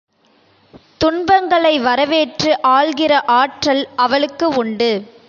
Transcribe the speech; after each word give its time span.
துன்பங்களை 0.97 1.79
வரவேற்று 1.79 2.59
ஆள்கிற 2.67 3.21
ஆற்றல் 3.25 3.87
அவளுக்கு 3.95 4.49
உண்டு. 4.49 4.91